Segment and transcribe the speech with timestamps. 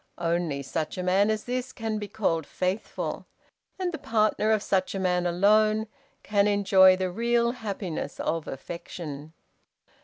[0.17, 3.27] Only such a man as this can be called faithful,
[3.77, 5.85] and the partner of such a man alone
[6.23, 9.33] can enjoy the real happiness of affection.